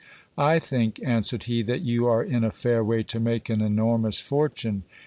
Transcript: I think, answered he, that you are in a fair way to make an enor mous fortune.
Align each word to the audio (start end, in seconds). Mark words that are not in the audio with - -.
I 0.35 0.57
think, 0.57 0.99
answered 1.05 1.43
he, 1.43 1.61
that 1.61 1.81
you 1.81 2.07
are 2.07 2.23
in 2.23 2.43
a 2.43 2.49
fair 2.49 2.83
way 2.83 3.03
to 3.03 3.19
make 3.19 3.51
an 3.51 3.59
enor 3.59 3.99
mous 4.01 4.19
fortune. 4.19 4.81